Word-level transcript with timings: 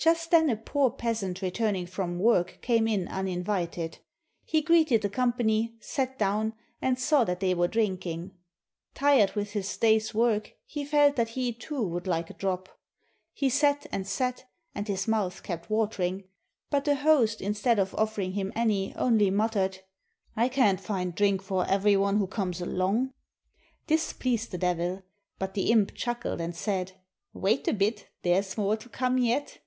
Just 0.00 0.30
then 0.30 0.48
a 0.48 0.54
poor 0.54 0.90
peasant 0.92 1.42
re 1.42 1.50
turning 1.50 1.84
from 1.84 2.20
work 2.20 2.60
came 2.62 2.86
in 2.86 3.08
uninvited. 3.08 3.98
He 4.44 4.62
greeted 4.62 5.02
the 5.02 5.08
company, 5.08 5.74
sat 5.80 6.16
down, 6.16 6.52
and 6.80 6.96
saw 6.96 7.24
that 7.24 7.40
they 7.40 7.52
were 7.52 7.66
drinking. 7.66 8.30
Tired 8.94 9.32
with 9.32 9.54
his 9.54 9.76
day's 9.76 10.14
work, 10.14 10.52
he 10.64 10.84
felt 10.84 11.16
that 11.16 11.30
he 11.30 11.52
too 11.52 11.82
would 11.82 12.04
hke 12.04 12.30
a 12.30 12.34
drop. 12.34 12.68
He 13.34 13.48
sat 13.50 13.88
and 13.90 14.06
sat, 14.06 14.44
and 14.72 14.86
his 14.86 15.08
mouth 15.08 15.42
kept 15.42 15.68
watering, 15.68 16.22
but 16.70 16.84
the 16.84 16.94
host 16.94 17.40
instead 17.40 17.80
of 17.80 17.92
offering 17.96 18.34
him 18.34 18.52
any 18.54 18.94
only 18.94 19.30
muttered: 19.30 19.80
"I 20.36 20.48
can't 20.48 20.78
find 20.80 21.12
drink 21.12 21.42
for 21.42 21.66
every 21.66 21.96
one 21.96 22.18
who 22.18 22.28
comes 22.28 22.60
along." 22.60 23.14
This 23.88 24.12
pleased 24.12 24.52
theDevil: 24.52 25.02
but 25.40 25.54
the 25.54 25.72
imp 25.72 25.96
chuckled 25.96 26.40
and 26.40 26.54
said, 26.54 26.92
"Wait 27.32 27.66
a 27.66 27.72
bit, 27.72 28.06
there's 28.22 28.56
more 28.56 28.76
to 28.76 28.88
come 28.88 29.18
yet!" 29.18 29.58